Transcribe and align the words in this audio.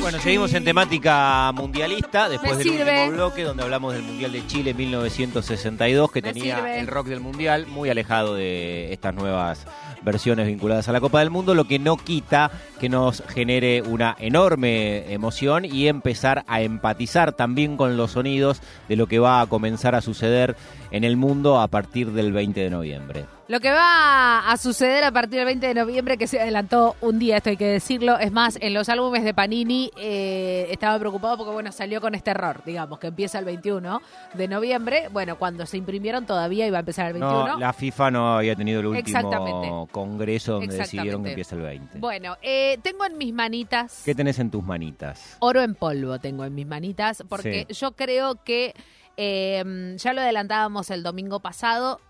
Bueno, 0.00 0.18
seguimos 0.20 0.52
en 0.54 0.64
temática 0.64 1.52
mundialista 1.52 2.28
después 2.28 2.58
del 2.58 2.68
último 2.70 3.10
bloque 3.10 3.42
donde 3.42 3.62
hablamos 3.62 3.92
del 3.92 4.02
Mundial 4.02 4.32
de 4.32 4.46
Chile 4.46 4.74
1962 4.74 6.10
que 6.10 6.22
tenía 6.22 6.78
el 6.78 6.86
rock 6.86 7.08
del 7.08 7.20
Mundial 7.20 7.66
muy 7.66 7.90
alejado 7.90 8.34
de 8.34 8.92
estas 8.92 9.14
nuevas 9.14 9.66
versiones 10.02 10.46
vinculadas 10.46 10.88
a 10.88 10.92
la 10.92 11.00
Copa 11.00 11.20
del 11.20 11.30
Mundo, 11.30 11.54
lo 11.54 11.66
que 11.66 11.78
no 11.78 11.96
quita 11.96 12.50
que 12.80 12.88
nos 12.88 13.22
genere 13.28 13.82
una 13.82 14.16
enorme 14.18 15.12
emoción 15.12 15.64
y 15.64 15.88
empezar 15.88 16.44
a 16.46 16.62
empatizar 16.62 17.32
también 17.32 17.76
con 17.76 17.96
los 17.96 18.12
sonidos 18.12 18.60
de 18.88 18.96
lo 18.96 19.06
que 19.06 19.18
va 19.18 19.40
a 19.40 19.46
comenzar 19.46 19.94
a 19.94 20.00
suceder 20.00 20.56
en 20.90 21.04
el 21.04 21.16
mundo 21.16 21.60
a 21.60 21.68
partir 21.68 22.12
del 22.12 22.32
20 22.32 22.60
de 22.60 22.70
noviembre. 22.70 23.37
Lo 23.48 23.60
que 23.60 23.70
va 23.70 24.40
a 24.40 24.56
suceder 24.58 25.04
a 25.04 25.10
partir 25.10 25.38
del 25.38 25.46
20 25.46 25.68
de 25.68 25.72
noviembre, 25.72 26.18
que 26.18 26.26
se 26.26 26.38
adelantó 26.38 26.96
un 27.00 27.18
día, 27.18 27.38
esto 27.38 27.48
hay 27.48 27.56
que 27.56 27.64
decirlo, 27.64 28.18
es 28.18 28.30
más, 28.30 28.58
en 28.60 28.74
los 28.74 28.90
álbumes 28.90 29.24
de 29.24 29.32
Panini 29.32 29.90
eh, 29.96 30.66
estaba 30.70 30.98
preocupado 30.98 31.38
porque, 31.38 31.52
bueno, 31.54 31.72
salió 31.72 32.02
con 32.02 32.14
este 32.14 32.32
error, 32.32 32.60
digamos, 32.66 32.98
que 32.98 33.06
empieza 33.06 33.38
el 33.38 33.46
21 33.46 34.02
de 34.34 34.48
noviembre. 34.48 35.08
Bueno, 35.12 35.38
cuando 35.38 35.64
se 35.64 35.78
imprimieron 35.78 36.26
todavía 36.26 36.66
iba 36.66 36.76
a 36.76 36.80
empezar 36.80 37.06
el 37.06 37.14
21. 37.14 37.48
No, 37.48 37.58
la 37.58 37.72
FIFA 37.72 38.10
no 38.10 38.36
había 38.36 38.54
tenido 38.54 38.80
el 38.80 38.86
último 38.86 39.88
congreso 39.90 40.52
donde 40.52 40.76
decidieron 40.76 41.22
que 41.22 41.30
empieza 41.30 41.54
el 41.56 41.62
20. 41.62 42.00
Bueno, 42.00 42.36
eh, 42.42 42.78
tengo 42.82 43.06
en 43.06 43.16
mis 43.16 43.32
manitas... 43.32 44.02
¿Qué 44.04 44.14
tenés 44.14 44.38
en 44.40 44.50
tus 44.50 44.62
manitas? 44.62 45.38
Oro 45.38 45.62
en 45.62 45.74
polvo 45.74 46.18
tengo 46.18 46.44
en 46.44 46.54
mis 46.54 46.66
manitas, 46.66 47.24
porque 47.26 47.66
yo 47.70 47.92
creo 47.92 48.44
que... 48.44 48.74
Eh, 49.20 49.96
ya 49.96 50.12
lo 50.12 50.20
adelantábamos 50.20 50.90
el 50.90 51.02
domingo 51.02 51.40
pasado, 51.40 52.00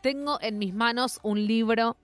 tengo 0.00 0.38
en 0.40 0.58
mis 0.58 0.74
manos 0.74 1.20
un 1.22 1.46
libro 1.46 1.96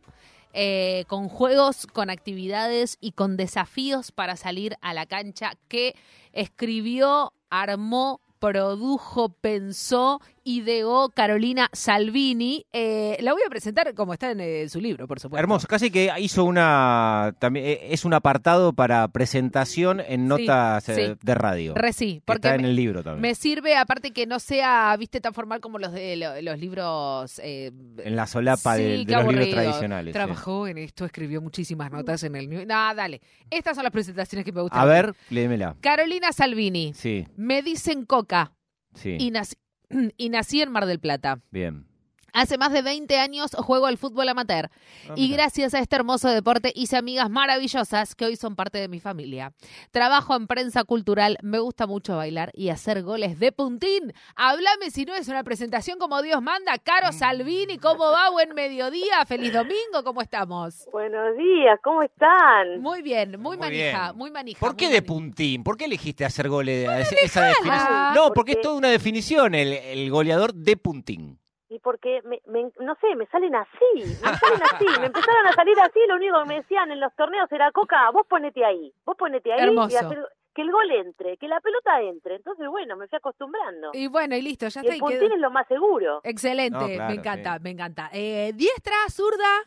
eh, 0.52 1.04
con 1.08 1.28
juegos, 1.28 1.86
con 1.86 2.10
actividades 2.10 2.98
y 3.00 3.12
con 3.12 3.36
desafíos 3.36 4.12
para 4.12 4.36
salir 4.36 4.76
a 4.80 4.94
la 4.94 5.06
cancha 5.06 5.54
que 5.68 5.96
escribió, 6.32 7.32
armó, 7.50 8.20
produjo, 8.38 9.30
pensó 9.30 10.20
ideó 10.44 11.08
Carolina 11.08 11.68
Salvini. 11.72 12.66
Eh, 12.72 13.16
la 13.20 13.32
voy 13.32 13.42
a 13.44 13.50
presentar 13.50 13.92
como 13.94 14.12
está 14.12 14.30
en 14.30 14.40
eh, 14.40 14.68
su 14.68 14.80
libro, 14.80 15.08
por 15.08 15.18
supuesto. 15.18 15.40
Hermoso, 15.40 15.66
casi 15.66 15.90
que 15.90 16.12
hizo 16.18 16.44
una. 16.44 17.34
también 17.38 17.66
eh, 17.66 17.78
Es 17.90 18.04
un 18.04 18.14
apartado 18.14 18.74
para 18.74 19.08
presentación 19.08 20.00
en 20.06 20.28
notas 20.28 20.86
de 20.86 21.34
radio. 21.34 21.74
Re 21.74 21.92
sí, 21.92 22.22
porque. 22.24 22.48
Está 22.48 22.54
en 22.54 22.66
el 22.66 22.76
libro 22.76 23.02
también. 23.02 23.22
Me 23.22 23.34
sirve, 23.34 23.76
aparte 23.76 24.12
que 24.12 24.26
no 24.26 24.38
sea, 24.38 24.94
viste, 24.98 25.20
tan 25.20 25.34
formal 25.34 25.60
como 25.60 25.78
los 25.78 25.92
de 25.92 26.42
los 26.42 26.58
libros. 26.58 27.40
en 27.42 28.16
la 28.16 28.26
solapa 28.26 28.76
de, 28.76 29.04
los 29.06 29.26
libros 29.26 29.50
tradicionales. 29.50 30.12
Trabajó 30.12 30.68
en 30.68 30.78
esto, 30.78 31.04
escribió 31.04 31.40
muchísimas 31.40 31.90
notas 31.90 32.22
en 32.22 32.36
el. 32.36 32.66
No, 32.66 32.94
dale. 32.94 33.20
Estas 33.50 33.74
son 33.74 33.84
las 33.84 33.92
presentaciones 33.92 34.44
que 34.44 34.52
me 34.52 34.60
gustan. 34.60 34.80
A 34.80 34.84
ver, 34.84 35.14
léemela. 35.30 35.76
Carolina 35.80 36.32
Salvini. 36.32 36.92
Sí. 36.94 37.26
Me 37.36 37.62
dicen 37.62 38.04
coca. 38.04 38.52
Sí. 38.94 39.16
Y 39.18 39.30
nací, 39.32 39.56
y 40.16 40.28
nací 40.28 40.60
en 40.60 40.70
Mar 40.70 40.86
del 40.86 41.00
Plata. 41.00 41.40
Bien. 41.50 41.86
Hace 42.34 42.58
más 42.58 42.72
de 42.72 42.82
20 42.82 43.16
años 43.16 43.54
juego 43.56 43.86
al 43.86 43.96
fútbol 43.96 44.28
amateur 44.28 44.68
ah, 45.08 45.12
y 45.14 45.32
gracias 45.32 45.72
a 45.72 45.78
este 45.78 45.94
hermoso 45.94 46.28
deporte 46.28 46.72
hice 46.74 46.96
amigas 46.96 47.30
maravillosas 47.30 48.16
que 48.16 48.24
hoy 48.24 48.34
son 48.34 48.56
parte 48.56 48.78
de 48.78 48.88
mi 48.88 48.98
familia. 48.98 49.52
Trabajo 49.92 50.34
en 50.34 50.48
prensa 50.48 50.82
cultural, 50.82 51.38
me 51.42 51.60
gusta 51.60 51.86
mucho 51.86 52.16
bailar 52.16 52.50
y 52.52 52.70
hacer 52.70 53.04
goles 53.04 53.38
de 53.38 53.52
puntín. 53.52 54.12
Háblame 54.34 54.90
si 54.90 55.04
no 55.04 55.14
es 55.14 55.28
una 55.28 55.44
presentación 55.44 56.00
como 56.00 56.22
Dios 56.22 56.42
manda. 56.42 56.76
Caro 56.78 57.12
Salvini, 57.12 57.78
¿cómo 57.78 58.02
va? 58.10 58.30
Buen 58.30 58.52
mediodía, 58.52 59.24
feliz 59.28 59.52
domingo, 59.52 60.02
¿cómo 60.02 60.20
estamos? 60.20 60.88
Buenos 60.90 61.36
días, 61.36 61.78
¿cómo 61.84 62.02
están? 62.02 62.80
Muy 62.80 63.02
bien, 63.02 63.40
muy, 63.40 63.56
manija, 63.56 64.12
muy 64.12 64.32
manija. 64.32 64.58
¿Por 64.58 64.74
qué 64.74 64.88
de 64.88 65.02
puntín? 65.02 65.62
¿Por 65.62 65.76
qué 65.76 65.84
elegiste 65.84 66.24
hacer 66.24 66.48
goles? 66.48 66.88
esa 67.22 67.44
definición? 67.44 68.14
No, 68.16 68.32
porque, 68.34 68.54
es 68.54 68.60
toda 68.60 68.74
una 68.74 68.88
definición, 68.88 69.54
el 69.54 70.10
goleador 70.10 70.52
de 70.52 70.76
puntín 70.76 71.38
y 71.68 71.78
porque, 71.78 72.20
me, 72.22 72.40
no 72.80 72.94
sé, 73.00 73.16
me 73.16 73.26
salen 73.26 73.54
así, 73.54 73.94
me 73.94 74.04
salen 74.36 74.62
así, 74.62 74.86
me 75.00 75.06
empezaron 75.06 75.46
a 75.46 75.52
salir 75.52 75.78
así, 75.80 76.00
lo 76.06 76.16
único 76.16 76.40
que 76.42 76.48
me 76.48 76.54
decían 76.56 76.90
en 76.90 77.00
los 77.00 77.14
torneos 77.14 77.50
era, 77.50 77.72
Coca, 77.72 78.10
vos 78.10 78.26
ponete 78.28 78.64
ahí, 78.64 78.92
vos 79.04 79.16
ponete 79.16 79.52
ahí 79.52 79.74
y 79.90 79.96
hacer, 79.96 80.28
que 80.54 80.62
el 80.62 80.70
gol 80.70 80.90
entre, 80.92 81.36
que 81.36 81.48
la 81.48 81.60
pelota 81.60 82.00
entre. 82.00 82.36
Entonces, 82.36 82.68
bueno, 82.68 82.96
me 82.96 83.08
fui 83.08 83.16
acostumbrando. 83.16 83.90
Y 83.92 84.06
bueno, 84.06 84.36
y 84.36 84.42
listo, 84.42 84.68
ya 84.68 84.80
está. 84.80 84.94
el 84.94 85.00
puntín 85.00 85.32
es 85.32 85.40
lo 85.40 85.50
más 85.50 85.66
seguro. 85.66 86.20
Excelente, 86.22 86.98
me 86.98 87.14
encanta, 87.14 87.58
me 87.58 87.70
encanta. 87.70 88.08
Eh, 88.12 88.52
¿Diestra, 88.54 88.94
zurda? 89.10 89.64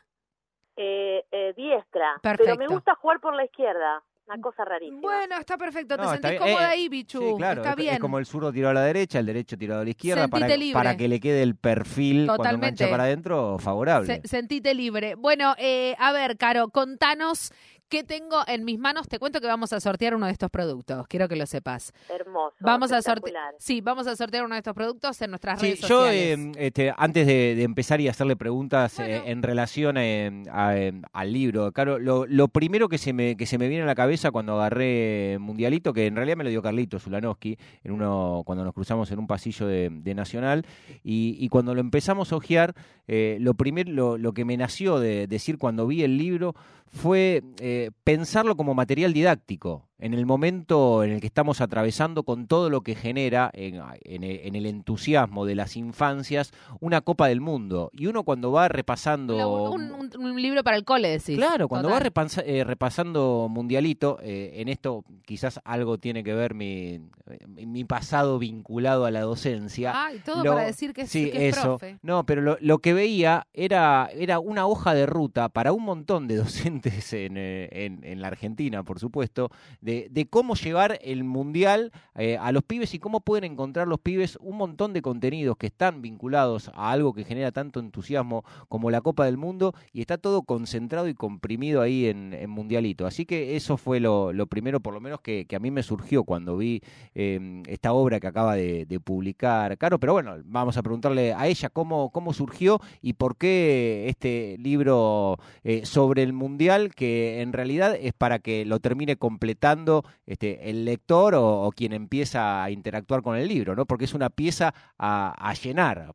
Eh, 0.78 1.25
eh, 1.31 1.53
diestra, 1.58 2.19
pero 2.22 2.56
me 2.56 2.68
gusta 2.68 2.96
jugar 2.96 3.19
por 3.19 3.35
la 3.35 3.44
izquierda. 3.44 4.03
Una 4.27 4.41
cosa 4.41 4.65
rarísima. 4.65 4.99
Bueno, 5.01 5.38
está 5.39 5.57
perfecto. 5.57 5.95
Te 5.97 6.05
sentís 6.05 6.39
cómoda 6.39 6.69
ahí, 6.69 6.89
Bichu. 6.89 7.38
claro, 7.38 7.61
está 7.61 7.75
bien. 7.75 7.93
Es 7.93 7.99
como 7.99 8.19
el 8.19 8.25
zurdo 8.25 8.51
tirado 8.51 8.71
a 8.71 8.73
la 8.73 8.83
derecha, 8.83 9.19
el 9.19 9.25
derecho 9.25 9.57
tirado 9.57 9.81
a 9.81 9.83
la 9.85 9.89
izquierda, 9.89 10.27
para, 10.27 10.47
para, 10.73 10.97
que 10.97 11.07
le 11.07 11.19
quede 11.21 11.43
el 11.43 11.55
perfil 11.55 12.29
cuando 12.35 12.57
mancha 12.57 12.89
para 12.89 13.03
adentro 13.03 13.57
favorable. 13.57 14.21
sentite 14.25 14.73
libre. 14.73 15.16
Bueno, 15.16 15.55
eh, 15.57 15.95
a 15.97 16.11
ver, 16.11 16.37
Caro, 16.37 16.69
contanos 16.69 17.53
¿Qué 17.89 18.03
tengo 18.03 18.41
en 18.47 18.65
mis 18.65 18.77
manos? 18.77 19.07
Te 19.07 19.17
cuento 19.17 19.39
que 19.39 19.47
vamos 19.47 19.71
a 19.71 19.79
sortear 19.79 20.13
uno 20.13 20.25
de 20.25 20.33
estos 20.33 20.49
productos. 20.49 21.07
Quiero 21.07 21.29
que 21.29 21.37
lo 21.37 21.45
sepas. 21.45 21.93
Hermoso. 22.09 22.57
Vamos 22.59 22.91
a 22.91 23.01
sortear. 23.01 23.55
Sí, 23.59 23.79
vamos 23.79 24.07
a 24.07 24.15
sortear 24.17 24.43
uno 24.43 24.55
de 24.55 24.59
estos 24.59 24.73
productos 24.73 25.21
en 25.21 25.29
nuestras 25.29 25.61
redes 25.61 25.79
sociales. 25.79 26.27
Yo, 26.27 26.33
em, 26.33 26.51
este, 26.57 26.93
antes 26.97 27.25
de, 27.25 27.63
empezar 27.63 28.01
y 28.01 28.09
hacerle 28.09 28.35
preguntas 28.35 28.99
eh, 28.99 29.21
en 29.27 29.41
relación 29.41 29.95
em, 29.95 30.43
em, 30.47 31.01
al 31.13 31.31
libro, 31.31 31.71
claro, 31.71 31.97
lo, 31.97 32.47
primero 32.49 32.89
que 32.89 32.97
se, 32.97 33.13
me, 33.13 33.37
que 33.37 33.45
se 33.45 33.57
me 33.57 33.69
viene 33.69 33.83
a 33.83 33.87
la 33.87 33.95
cabeza 33.95 34.31
cuando 34.31 34.55
agarré 34.55 35.37
Mundialito, 35.39 35.93
que 35.93 36.07
en 36.07 36.17
realidad 36.17 36.35
me 36.35 36.43
lo 36.43 36.49
dio 36.49 36.61
Carlito 36.61 36.99
Zulanowski, 36.99 37.57
en 37.85 37.93
uno, 37.93 38.43
cuando 38.45 38.65
nos 38.65 38.73
cruzamos 38.73 39.09
en 39.11 39.19
un 39.19 39.27
pasillo 39.27 39.65
de, 39.65 40.13
Nacional, 40.17 40.65
y, 41.03 41.47
cuando 41.49 41.75
lo 41.75 41.81
empezamos 41.81 42.33
a 42.33 42.37
ojear, 42.37 42.73
eh, 43.07 43.37
lo 43.39 43.53
primero, 43.53 44.17
lo, 44.17 44.33
que 44.33 44.45
me 44.45 44.57
nació 44.57 44.99
de 44.99 45.27
decir 45.27 45.57
cuando 45.57 45.85
vi 45.85 46.03
el 46.03 46.17
libro 46.17 46.55
fue 46.91 47.43
eh, 47.59 47.91
pensarlo 48.03 48.55
como 48.55 48.73
material 48.73 49.13
didáctico 49.13 49.86
en 50.00 50.13
el 50.13 50.25
momento 50.25 51.03
en 51.03 51.12
el 51.12 51.22
que 51.22 51.28
estamos 51.28 51.59
atravesando 51.59 52.24
con 52.24 52.47
todo 52.47 52.69
lo 52.69 52.81
que 52.81 52.96
genera 52.96 53.50
en, 53.53 53.81
el 54.24 54.66
entusiasmo 54.66 55.46
de 55.46 55.56
las 55.56 55.75
infancias 55.75 56.52
una 56.80 57.02
Copa 57.02 57.28
del 57.28 57.41
Mundo. 57.41 57.90
Y 57.94 58.06
uno 58.08 58.24
cuando 58.24 58.52
va 58.52 58.68
repasando... 58.68 59.72
Un, 59.72 60.41
libro 60.41 60.63
para 60.63 60.78
el 60.78 60.84
cole, 60.84 61.09
decís. 61.09 61.35
Claro, 61.35 61.68
cuando 61.68 61.90
va 61.90 62.00
eh, 62.46 62.63
repasando 62.63 63.47
Mundialito, 63.50 64.19
eh, 64.22 64.53
en 64.56 64.68
esto 64.68 65.03
quizás 65.25 65.59
algo 65.63 65.97
tiene 65.97 66.24
que 66.24 66.34
ver 66.34 66.53
mi, 66.53 67.02
mi 67.47 67.84
pasado 67.84 68.38
vinculado 68.38 69.06
a 69.06 69.12
la 69.12 69.22
docencia. 69.22 69.94
Ah, 69.96 70.14
y 70.14 70.19
todo 70.19 70.44
para 70.44 70.66
decir 70.66 70.94
que 70.94 71.02
es, 71.02 71.09
sí, 71.09 71.31
eso. 71.34 71.79
No, 72.03 72.25
pero 72.25 72.58
lo, 72.59 72.79
que 72.79 72.94
veía 72.94 73.47
era, 73.53 74.09
era 74.14 74.40
una 74.40 74.68
hoja 74.68 74.94
de 74.94 75.06
ruta 75.08 75.50
para 75.50 75.74
un 75.74 75.84
montón 75.84 76.28
de 76.28 76.35
docentes 76.38 77.14
en, 77.14 77.38
eh, 77.38 77.69
en, 77.72 78.03
en 78.03 78.22
la 78.22 78.28
Argentina, 78.28 78.84
por 78.84 79.00
supuesto, 79.00 79.50
de, 79.87 80.27
cómo 80.29 80.55
llevar 80.55 80.99
el 81.01 81.23
mundial 81.23 81.93
eh, 82.15 82.37
a 82.37 82.51
los 82.51 82.63
pibes 82.63 82.93
y 82.93 82.99
cómo 82.99 83.21
pueden 83.21 83.53
encontrar 83.53 83.87
los 83.87 83.99
pibes 83.99 84.37
un 84.41 84.57
montón 84.57 84.91
de 84.91 85.01
contenidos 85.01 85.55
que 85.55 85.67
están 85.67 86.01
vinculados 86.01 86.69
a 86.75 86.91
algo 86.91 87.13
que 87.13 87.23
genera 87.23 87.53
tanto 87.53 87.79
entusiasmo 87.79 88.43
como 88.67 88.91
la 88.91 88.99
Copa 88.99 89.25
del 89.25 89.37
Mundo 89.37 89.73
y 89.93 90.01
está 90.01 90.17
todo 90.17 90.41
concentrado 90.41 91.07
y 91.07 91.13
comprimido 91.13 91.81
ahí 91.81 92.07
en, 92.07 92.27
Mundialito. 92.47 93.05
Así 93.05 93.25
que 93.25 93.55
eso 93.55 93.77
fue 93.77 93.99
lo, 93.99 94.31
primero, 94.47 94.79
por 94.79 94.93
lo 94.93 94.99
menos 94.99 95.21
que, 95.21 95.45
a 95.53 95.59
mí 95.59 95.69
me 95.69 95.83
surgió 95.83 96.23
cuando 96.23 96.57
vi 96.57 96.81
em, 97.13 97.63
esta 97.67 97.93
obra 97.93 98.19
que 98.19 98.27
acaba 98.27 98.55
de, 98.55 98.99
publicar 99.03 99.77
Caro. 99.77 99.99
Pero 99.99 100.13
bueno, 100.13 100.35
vamos 100.45 100.77
a 100.77 100.81
preguntarle 100.81 101.33
a 101.33 101.47
ella 101.47 101.69
cómo, 101.69 102.09
cómo 102.09 102.33
surgió 102.33 102.81
y 103.01 103.13
por 103.13 103.37
qué 103.37 104.05
este 104.09 104.57
libro 104.59 105.37
eh, 105.63 105.85
sobre 105.85 106.23
el 106.23 106.33
mundial, 106.33 106.95
que 106.95 107.41
en 107.41 107.53
realidad 107.53 107.95
es 107.99 108.13
para 108.13 108.39
que 108.39 108.65
lo 108.65 108.79
termine 108.79 109.17
completando 109.17 109.77
este, 110.26 110.70
el 110.70 110.85
lector 110.85 111.34
o, 111.35 111.70
quien 111.76 111.94
empieza 111.94 112.64
a 112.64 112.72
interactuar 112.72 113.22
con 113.22 113.38
el 113.38 113.47
libro, 113.47 113.76
¿no? 113.76 113.85
Porque 113.85 114.06
es 114.06 114.14
una 114.14 114.29
pieza 114.29 114.74
a, 114.97 115.53
llenar. 115.62 116.14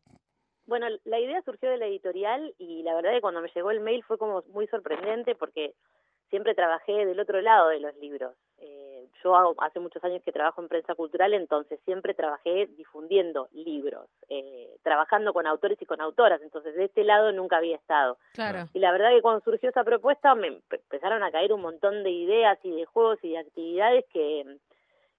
Bueno, 0.67 0.87
la 1.05 1.21
idea 1.21 1.43
surgió 1.43 1.71
de 1.71 1.77
la 1.77 1.87
editorial 1.87 2.55
y 2.59 2.83
la 2.83 2.95
verdad 2.95 3.13
que 3.13 3.21
cuando 3.21 3.41
me 3.41 3.51
llegó 3.55 3.71
el 3.71 3.81
mail 3.81 4.03
fue 4.05 4.17
como 4.19 4.43
muy 4.53 4.67
sorprendente 4.69 5.35
porque 5.35 5.75
siempre 6.33 6.55
trabajé 6.55 7.05
del 7.05 7.21
otro 7.21 7.43
lado 7.43 7.69
de 7.69 7.79
los 7.79 7.95
libros. 7.97 8.35
Eh, 8.57 9.07
yo 9.23 9.37
hace 9.61 9.81
muchos 9.81 10.03
años 10.03 10.23
que 10.25 10.33
trabajo 10.33 10.63
en 10.63 10.69
prensa 10.69 10.95
cultural, 10.95 11.35
entonces 11.35 11.79
siempre 11.85 12.15
trabajé 12.15 12.69
difundiendo 12.79 13.49
libros, 13.53 14.09
eh, 14.31 14.75
trabajando 14.83 15.35
con 15.35 15.47
autores 15.47 15.77
y 15.83 15.85
con 15.85 16.01
autoras, 16.01 16.41
entonces 16.41 16.75
de 16.75 16.87
este 16.87 17.05
lado 17.05 17.33
nunca 17.33 17.59
había 17.59 17.77
estado. 17.77 18.17
Claro. 18.33 18.67
Y 18.73 18.79
la 18.79 18.93
verdad 18.93 19.11
que 19.11 19.21
cuando 19.21 19.45
surgió 19.45 19.69
esa 19.69 19.85
propuesta 19.85 20.35
me 20.35 20.47
empezaron 20.47 21.23
a 21.23 21.31
caer 21.31 21.53
un 21.53 21.61
montón 21.61 22.03
de 22.03 22.11
ideas 22.11 22.59
y 22.63 22.71
de 22.71 22.87
juegos 22.87 23.19
y 23.23 23.33
de 23.33 23.39
actividades 23.39 24.07
que 24.11 24.59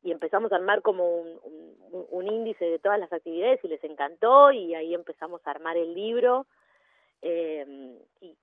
y 0.01 0.11
empezamos 0.11 0.51
a 0.51 0.55
armar 0.55 0.81
como 0.81 1.19
un, 1.21 1.39
un 2.09 2.27
índice 2.27 2.65
de 2.65 2.79
todas 2.79 2.99
las 2.99 3.13
actividades 3.13 3.63
y 3.63 3.67
les 3.67 3.83
encantó 3.83 4.51
y 4.51 4.73
ahí 4.73 4.95
empezamos 4.95 5.45
a 5.45 5.51
armar 5.51 5.77
el 5.77 5.93
libro 5.93 6.47
eh, 7.25 7.65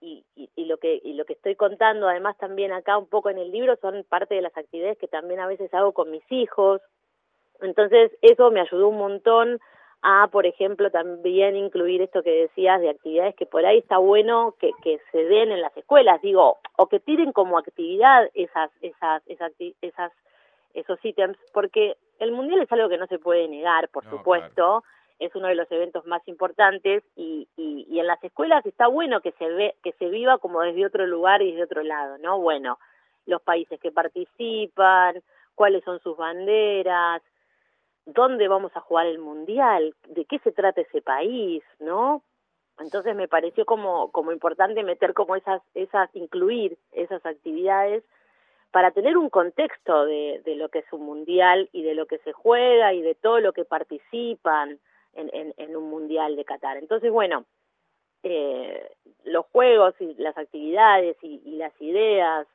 y, 0.01 0.25
y, 0.57 0.65
lo 0.65 0.79
que 0.79 1.01
y 1.05 1.13
lo 1.13 1.27
que 1.27 1.35
estoy 1.35 1.55
contando 1.55 2.09
además 2.09 2.37
también 2.39 2.73
acá 2.73 2.97
un 2.97 3.07
poco 3.07 3.29
en 3.29 3.37
el 3.37 3.51
libro 3.51 3.77
son 3.77 4.05
parte 4.09 4.35
de 4.35 4.41
las 4.41 4.57
actividades 4.57 4.97
que 4.97 5.07
también 5.07 5.39
a 5.39 5.47
veces 5.47 5.73
hago 5.75 5.93
con 5.93 6.11
mis 6.11 6.25
hijos. 6.33 6.81
Entonces 7.61 8.11
eso 8.23 8.51
me 8.51 8.61
ayudó 8.61 8.89
un 8.89 8.97
montón 8.97 9.61
a 10.01 10.29
por 10.29 10.47
ejemplo 10.47 10.91
también 10.91 11.57
incluir 11.57 12.01
esto 12.01 12.23
que 12.23 12.31
decías 12.31 12.81
de 12.81 12.89
actividades 12.89 13.35
que 13.35 13.45
por 13.45 13.67
ahí 13.67 13.79
está 13.79 13.99
bueno 13.99 14.55
que, 14.59 14.71
que 14.83 14.99
se 15.13 15.25
den 15.25 15.53
en 15.53 15.61
las 15.61 15.77
escuelas 15.77 16.23
digo 16.23 16.57
o 16.77 16.87
que 16.87 17.01
tiren 17.01 17.33
como 17.33 17.59
actividad 17.59 18.31
esas 18.33 18.71
esas 18.81 19.23
esas, 19.27 19.53
esas 19.83 20.13
esos 20.73 20.99
ítems 21.05 21.37
porque 21.53 21.99
el 22.19 22.33
mundial 22.33 22.63
es 22.63 22.73
algo 22.73 22.89
que 22.89 22.97
no 22.97 23.07
se 23.09 23.19
puede 23.19 23.47
negar 23.47 23.91
por 23.91 24.09
supuesto 24.09 24.85
es 25.21 25.35
uno 25.37 25.49
de 25.49 25.55
los 25.55 25.71
eventos 25.71 26.07
más 26.07 26.27
importantes 26.27 27.05
y, 27.15 27.47
y, 27.57 28.01
en 28.01 28.07
las 28.07 28.23
escuelas 28.25 28.65
está 28.65 28.87
bueno 28.87 29.21
que 29.21 29.33
se 29.33 29.47
ve 29.47 29.77
que 29.83 29.93
se 29.93 30.09
viva 30.09 30.39
como 30.39 30.63
desde 30.63 30.87
otro 30.87 31.07
lugar 31.07 31.43
y 31.43 31.51
desde 31.51 31.65
otro 31.65 31.83
lado 31.83 32.17
no 32.19 32.41
bueno 32.41 32.79
los 33.27 33.43
países 33.43 33.79
que 33.79 33.93
participan 33.93 35.23
cuáles 35.55 35.85
son 35.85 36.01
sus 36.01 36.17
banderas 36.17 37.23
dónde 38.07 38.49
vamos 38.49 38.73
a 38.75 38.81
jugar 38.81 39.07
el 39.07 39.19
mundial 39.19 39.95
de 40.09 40.25
qué 40.25 40.39
se 40.39 40.53
trata 40.53 40.81
ese 40.81 41.03
país 41.03 41.63
no 41.79 42.23
entonces 42.79 43.15
me 43.15 43.29
pareció 43.29 43.67
como 43.67 44.11
como 44.13 44.33
importante 44.33 44.83
meter 44.83 45.13
como 45.13 45.37
esas 45.37 45.61
esas 45.75 46.09
incluir 46.17 46.79
esas 46.93 47.25
actividades 47.27 48.03
para 48.71 48.93
tener 48.93 49.19
un 49.19 49.29
contexto 49.29 50.07
de, 50.07 50.41
de 50.47 50.55
lo 50.55 50.71
que 50.71 50.79
es 50.79 50.93
un 50.93 51.03
mundial 51.03 51.69
y 51.73 51.83
de 51.83 51.95
lo 51.95 52.07
que 52.07 52.19
se 52.19 52.33
juega 52.33 52.95
y 52.95 53.03
de 53.03 53.17
todo 53.17 53.41
lo 53.41 53.53
que 53.53 53.65
participan 53.65 54.79
en, 55.15 55.55
en, 55.57 55.77
un 55.77 55.91
mundial 55.91 56.37
de 56.37 56.45
Qatar. 56.45 56.77
Entonces, 56.77 57.11
bueno, 57.11 57.45
eh, 58.23 58.91
los 59.25 59.47
juegos 59.47 59.95
y 60.01 60.15
las 60.15 60.37
actividades 60.37 61.17
y, 61.23 61.41
y, 61.45 61.57
las 61.57 61.73
ideas, 61.81 62.47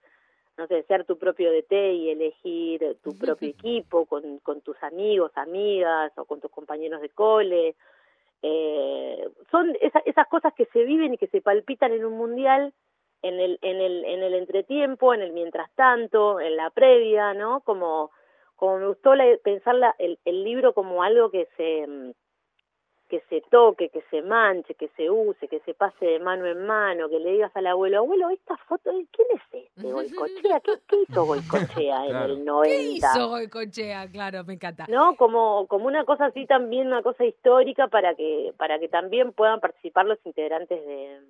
no 0.57 0.67
sé, 0.67 0.83
ser 0.83 1.05
tu 1.05 1.17
propio 1.17 1.51
DT 1.51 1.71
y 1.93 2.09
elegir 2.09 2.97
tu 3.03 3.15
propio 3.19 3.49
equipo 3.49 4.05
con, 4.05 4.39
con 4.39 4.61
tus 4.61 4.81
amigos, 4.83 5.31
amigas 5.35 6.11
o 6.17 6.25
con 6.25 6.39
tus 6.39 6.51
compañeros 6.51 7.01
de 7.01 7.09
cole, 7.09 7.75
eh, 8.41 9.29
son 9.49 9.75
esa, 9.81 9.99
esas 10.05 10.27
cosas 10.27 10.53
que 10.53 10.65
se 10.65 10.83
viven 10.83 11.13
y 11.13 11.17
que 11.17 11.27
se 11.27 11.41
palpitan 11.41 11.91
en 11.93 12.05
un 12.05 12.13
mundial 12.13 12.73
en 13.23 13.39
el 13.39 13.57
en 13.63 13.81
el 13.81 14.05
en 14.05 14.21
el 14.21 14.35
entretiempo, 14.35 15.13
en 15.13 15.21
el 15.21 15.33
mientras 15.33 15.73
tanto, 15.73 16.39
en 16.39 16.55
la 16.55 16.69
previa, 16.69 17.33
¿no? 17.33 17.61
Como 17.61 18.11
como 18.55 18.77
me 18.77 18.87
gustó 18.87 19.15
la, 19.15 19.25
pensar 19.43 19.73
la, 19.75 19.95
el, 19.97 20.19
el 20.25 20.43
libro 20.43 20.73
como 20.73 21.01
algo 21.01 21.31
que 21.31 21.47
se 21.57 22.13
que 23.15 23.23
se 23.29 23.41
toque, 23.49 23.89
que 23.89 24.01
se 24.09 24.21
manche, 24.21 24.73
que 24.73 24.89
se 24.89 25.09
use, 25.09 25.47
que 25.47 25.59
se 25.61 25.73
pase 25.73 26.05
de 26.05 26.19
mano 26.19 26.45
en 26.45 26.65
mano, 26.65 27.07
que 27.07 27.19
le 27.19 27.31
digas 27.31 27.51
al 27.55 27.67
abuelo, 27.67 27.99
abuelo, 27.99 28.29
esta 28.29 28.57
foto, 28.57 28.91
¿quién 28.91 29.27
es 29.33 29.41
este 29.53 29.89
Goicochea? 29.89 30.59
¿Qué, 30.59 30.73
qué 30.87 30.97
hizo 31.07 31.25
Goicochea 31.25 32.07
en 32.07 32.15
el 32.15 32.45
90? 32.45 32.73
¿Qué 32.73 32.91
hizo 32.97 33.29
Goicochea? 33.29 34.11
Claro, 34.11 34.43
me 34.43 34.55
encanta. 34.55 34.85
No, 34.89 35.15
como, 35.15 35.65
como 35.67 35.87
una 35.87 36.03
cosa 36.03 36.25
así 36.25 36.45
también, 36.45 36.87
una 36.87 37.01
cosa 37.03 37.23
histórica 37.23 37.87
para 37.87 38.15
que, 38.15 38.53
para 38.57 38.79
que 38.79 38.89
también 38.89 39.31
puedan 39.31 39.61
participar 39.61 40.05
los 40.05 40.19
integrantes 40.25 40.85
de, 40.85 41.21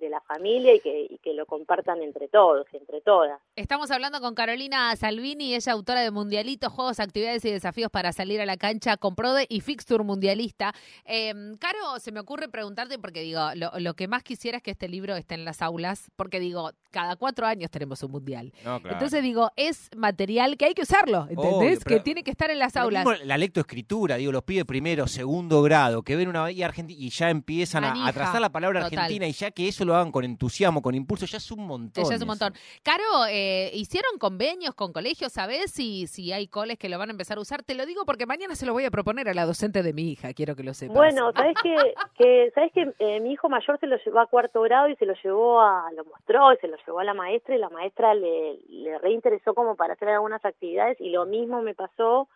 de 0.00 0.08
la 0.08 0.20
familia 0.20 0.74
y 0.74 0.80
que, 0.80 1.06
y 1.10 1.18
que 1.18 1.34
lo 1.34 1.46
compartan 1.46 2.02
entre 2.02 2.28
todos 2.28 2.66
y 2.72 2.76
entre 2.76 3.00
todas. 3.00 3.40
Estamos 3.56 3.90
hablando 3.90 4.20
con 4.20 4.34
Carolina 4.34 4.94
Salvini, 4.96 5.54
ella 5.54 5.72
autora 5.72 6.00
de 6.00 6.10
Mundialitos, 6.10 6.72
Juegos, 6.72 7.00
Actividades 7.00 7.44
y 7.44 7.50
Desafíos 7.50 7.90
para 7.90 8.12
salir 8.12 8.40
a 8.40 8.46
la 8.46 8.56
cancha 8.56 8.96
con 8.96 9.14
Prode 9.14 9.46
y 9.48 9.60
Fixture 9.60 10.04
Mundialista. 10.04 10.74
Eh, 11.04 11.32
Caro, 11.58 11.98
se 11.98 12.12
me 12.12 12.20
ocurre 12.20 12.48
preguntarte, 12.48 12.98
porque 12.98 13.20
digo, 13.20 13.40
lo, 13.54 13.70
lo, 13.78 13.94
que 13.94 14.08
más 14.08 14.22
quisiera 14.22 14.58
es 14.58 14.62
que 14.62 14.72
este 14.72 14.88
libro 14.88 15.16
esté 15.16 15.34
en 15.34 15.44
las 15.44 15.62
aulas, 15.62 16.10
porque 16.16 16.40
digo, 16.40 16.70
cada 16.90 17.16
cuatro 17.16 17.46
años 17.46 17.70
tenemos 17.70 18.02
un 18.02 18.12
mundial. 18.12 18.52
Entonces 18.84 19.22
digo, 19.22 19.50
es 19.56 19.90
material 19.96 20.56
que 20.56 20.66
hay 20.66 20.74
que 20.74 20.82
usarlo, 20.82 21.26
¿entendés? 21.28 21.84
que 21.84 22.00
tiene 22.00 22.22
que 22.22 22.30
estar 22.30 22.50
en 22.50 22.58
las 22.58 22.76
aulas. 22.76 23.06
La 23.24 23.38
lectoescritura, 23.38 24.16
digo, 24.16 24.32
los 24.32 24.42
pide 24.42 24.64
primero, 24.64 25.06
segundo 25.06 25.62
grado, 25.62 26.02
que 26.02 26.16
ven 26.16 26.28
una 26.28 26.40
bahía 26.42 26.66
argentina 26.66 27.00
y 27.00 27.10
ya 27.10 27.30
empiezan 27.30 27.84
a, 27.84 28.06
a, 28.06 28.12
trazar 28.12 28.40
la 28.40 28.50
palabra 28.50 28.86
argentina 28.86 29.26
y 29.26 29.32
ya 29.32 29.50
que 29.50 29.68
eso 29.68 29.83
lo 29.84 29.94
hagan 29.94 30.12
con 30.12 30.24
entusiasmo, 30.24 30.82
con 30.82 30.94
impulso, 30.94 31.26
ya 31.26 31.38
es 31.38 31.50
un 31.50 31.66
montón. 31.66 32.04
Ya 32.04 32.14
es 32.14 32.22
un 32.22 32.28
montón. 32.28 32.52
Caro, 32.82 33.04
eh, 33.28 33.70
¿hicieron 33.74 34.18
convenios 34.18 34.74
con 34.74 34.92
colegios? 34.92 35.32
¿Sabés 35.32 35.70
si, 35.72 36.06
si 36.06 36.32
hay 36.32 36.46
coles 36.48 36.78
que 36.78 36.88
lo 36.88 36.98
van 36.98 37.10
a 37.10 37.12
empezar 37.12 37.38
a 37.38 37.40
usar? 37.40 37.62
Te 37.62 37.74
lo 37.74 37.86
digo 37.86 38.04
porque 38.04 38.26
mañana 38.26 38.54
se 38.54 38.66
lo 38.66 38.72
voy 38.72 38.84
a 38.84 38.90
proponer 38.90 39.28
a 39.28 39.34
la 39.34 39.46
docente 39.46 39.82
de 39.82 39.92
mi 39.92 40.10
hija, 40.10 40.32
quiero 40.34 40.56
que 40.56 40.62
lo 40.62 40.74
sepas. 40.74 40.96
Bueno, 40.96 41.32
¿sabés 41.32 41.56
que, 41.62 41.74
que, 42.18 42.52
¿sabés 42.54 42.72
que 42.72 42.92
eh, 42.98 43.20
mi 43.20 43.32
hijo 43.32 43.48
mayor 43.48 43.78
se 43.78 43.86
lo 43.86 43.96
llevó 43.96 44.20
a 44.20 44.26
cuarto 44.26 44.62
grado 44.62 44.88
y 44.88 44.96
se 44.96 45.06
lo 45.06 45.14
llevó 45.22 45.60
a, 45.60 45.90
lo 45.96 46.04
mostró 46.04 46.52
y 46.52 46.56
se 46.58 46.68
lo 46.68 46.76
llevó 46.86 47.00
a 47.00 47.04
la 47.04 47.14
maestra 47.14 47.54
y 47.54 47.58
la 47.58 47.70
maestra 47.70 48.14
le, 48.14 48.58
le 48.68 48.98
reinteresó 48.98 49.54
como 49.54 49.76
para 49.76 49.94
hacer 49.94 50.08
algunas 50.08 50.44
actividades 50.44 51.00
y 51.00 51.10
lo 51.10 51.26
mismo 51.26 51.62
me 51.62 51.74
pasó 51.74 52.28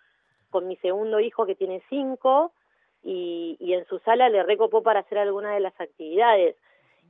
con 0.51 0.67
mi 0.67 0.77
segundo 0.77 1.21
hijo 1.21 1.47
que 1.47 1.55
tiene 1.55 1.83
cinco 1.89 2.53
y, 3.03 3.57
y 3.61 3.75
en 3.75 3.87
su 3.87 3.99
sala 4.01 4.29
le 4.29 4.43
recopó 4.43 4.83
para 4.83 5.01
hacer 5.01 5.19
alguna 5.19 5.55
de 5.55 5.61
las 5.61 5.79
actividades 5.81 6.57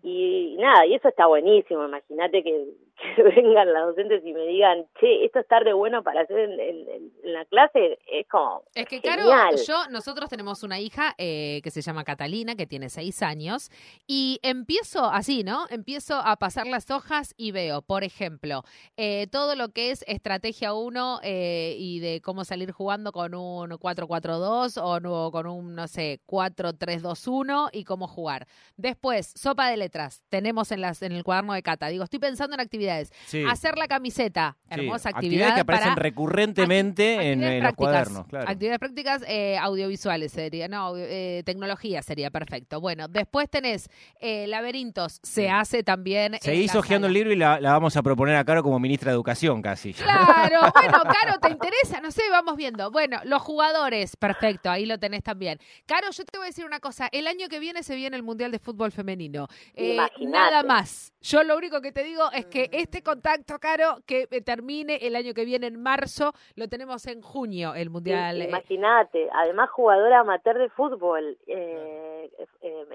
y 0.02 0.56
nada, 0.58 0.86
y 0.86 0.94
eso 0.94 1.08
está 1.08 1.26
buenísimo, 1.26 1.84
imagínate 1.84 2.42
que, 2.42 2.66
que, 2.98 3.22
vengan 3.22 3.72
las 3.72 3.86
docentes 3.86 4.22
y 4.24 4.32
me 4.32 4.46
digan, 4.46 4.86
che, 5.00 5.24
esto 5.24 5.40
está 5.40 5.60
re 5.60 5.72
bueno 5.72 6.02
para 6.02 6.22
hacer 6.22 6.38
en, 6.38 6.60
en, 6.60 7.10
en 7.22 7.32
la 7.32 7.44
clase, 7.46 7.98
es 8.10 8.26
como 8.28 8.62
Es 8.74 8.86
que 8.86 9.00
genial. 9.00 9.20
claro, 9.24 9.56
yo, 9.66 9.90
nosotros 9.90 10.28
tenemos 10.28 10.62
una 10.62 10.80
hija 10.80 11.14
eh, 11.18 11.60
que 11.62 11.70
se 11.70 11.82
llama 11.82 12.04
Catalina, 12.04 12.54
que 12.54 12.66
tiene 12.66 12.88
seis 12.88 13.22
años, 13.22 13.70
y 14.06 14.40
empiezo 14.42 15.04
así, 15.04 15.44
¿no? 15.44 15.66
Empiezo 15.70 16.16
a 16.16 16.36
pasar 16.36 16.66
las 16.66 16.90
hojas 16.90 17.34
y 17.36 17.52
veo, 17.52 17.82
por 17.82 18.04
ejemplo, 18.04 18.62
eh, 18.96 19.26
todo 19.30 19.54
lo 19.54 19.70
que 19.70 19.90
es 19.90 20.04
estrategia 20.06 20.74
1 20.74 21.20
eh, 21.22 21.76
y 21.78 22.00
de 22.00 22.20
cómo 22.20 22.44
salir 22.44 22.72
jugando 22.72 23.12
con 23.12 23.34
un 23.34 23.70
4-4-2 23.70 24.80
o 24.82 25.00
no, 25.00 25.30
con 25.30 25.46
un, 25.46 25.74
no 25.74 25.86
sé, 25.88 26.20
4-3-2-1 26.26 27.70
y 27.72 27.84
cómo 27.84 28.08
jugar. 28.08 28.46
Después, 28.76 29.32
sopa 29.36 29.68
de 29.70 29.76
letras, 29.76 30.22
tenemos 30.28 30.72
en, 30.72 30.80
las, 30.80 31.02
en 31.02 31.12
el 31.12 31.24
cuaderno 31.24 31.54
de 31.54 31.62
Cata. 31.62 31.88
Digo, 31.88 32.04
estoy 32.04 32.18
pensando 32.18 32.54
en 32.54 32.60
actividades. 32.60 32.87
Sí. 33.26 33.44
Hacer 33.48 33.76
la 33.78 33.88
camiseta, 33.88 34.56
Sí, 34.68 34.80
hermosa 34.80 35.10
actividades 35.10 35.14
actividad. 35.14 35.54
que 35.54 35.60
aparecen 35.60 35.88
para 35.90 36.02
recurrentemente 36.02 37.12
en, 37.14 37.18
actividades 37.20 37.58
en 37.58 37.64
los 37.64 37.72
cuadernos. 37.74 38.26
Claro. 38.26 38.50
Actividades 38.50 38.78
prácticas 38.78 39.22
eh, 39.26 39.58
audiovisuales 39.58 40.32
sería, 40.32 40.68
no, 40.68 40.94
eh, 40.96 41.42
tecnología 41.44 42.02
sería 42.02 42.30
perfecto. 42.30 42.80
Bueno, 42.80 43.08
después 43.08 43.48
tenés 43.50 43.88
eh, 44.20 44.46
laberintos, 44.46 45.20
se 45.22 45.48
hace 45.50 45.82
también. 45.82 46.36
Seguís 46.40 46.74
la 46.74 46.80
hojeando 46.80 47.06
el 47.06 47.12
libro 47.14 47.32
y 47.32 47.36
la, 47.36 47.60
la 47.60 47.72
vamos 47.72 47.96
a 47.96 48.02
proponer 48.02 48.36
a 48.36 48.44
Caro 48.44 48.62
como 48.62 48.78
ministra 48.78 49.10
de 49.10 49.14
Educación 49.14 49.62
casi. 49.62 49.94
Claro, 49.94 50.60
bueno, 50.74 51.02
Caro, 51.02 51.38
¿te 51.40 51.50
interesa? 51.50 52.00
No 52.00 52.10
sé, 52.10 52.22
vamos 52.30 52.56
viendo. 52.56 52.90
Bueno, 52.90 53.20
los 53.24 53.42
jugadores, 53.42 54.16
perfecto, 54.16 54.70
ahí 54.70 54.86
lo 54.86 54.98
tenés 54.98 55.22
también. 55.22 55.58
Caro, 55.86 56.10
yo 56.10 56.24
te 56.24 56.38
voy 56.38 56.46
a 56.46 56.50
decir 56.50 56.64
una 56.64 56.80
cosa, 56.80 57.08
el 57.12 57.26
año 57.26 57.48
que 57.48 57.58
viene 57.58 57.82
se 57.82 57.94
viene 57.96 58.16
el 58.16 58.22
Mundial 58.22 58.50
de 58.50 58.58
Fútbol 58.58 58.92
Femenino. 58.92 59.48
Eh, 59.74 59.98
nada 60.20 60.62
más. 60.62 61.12
Yo 61.20 61.42
lo 61.42 61.56
único 61.56 61.80
que 61.80 61.92
te 61.92 62.04
digo 62.04 62.30
es 62.32 62.46
que 62.46 62.70
este 62.78 63.02
contacto, 63.02 63.58
Caro, 63.58 63.98
que 64.06 64.26
eh, 64.30 64.40
termine 64.40 64.96
el 65.02 65.16
año 65.16 65.34
que 65.34 65.44
viene 65.44 65.66
en 65.66 65.80
marzo, 65.82 66.32
lo 66.56 66.68
tenemos 66.68 67.06
en 67.06 67.20
junio, 67.22 67.74
el 67.74 67.90
Mundial. 67.90 68.40
eh, 68.40 68.44
Imagínate, 68.48 69.28
además 69.32 69.70
jugadora 69.70 70.20
amateur 70.20 70.58
de 70.58 70.68
fútbol, 70.70 71.36
eh, 71.46 72.30
eh, 72.62 72.86